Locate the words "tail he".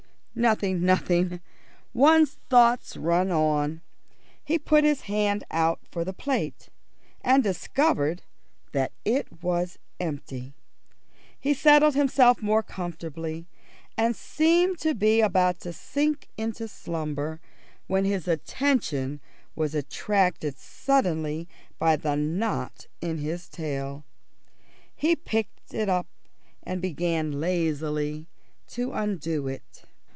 23.49-25.13